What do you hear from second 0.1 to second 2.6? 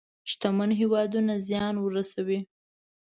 شتمن هېوادونه زيان ورسوي.